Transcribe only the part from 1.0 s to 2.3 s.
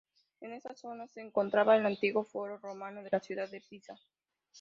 se encontraba el antiguo